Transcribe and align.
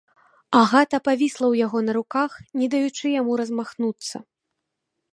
Агата 0.61 0.99
павісла 1.07 1.45
ў 1.51 1.63
яго 1.65 1.77
на 1.91 1.95
руках, 1.99 2.31
не 2.63 2.67
даючы 2.77 3.15
яму 3.21 3.31
размахнуцца. 3.43 4.15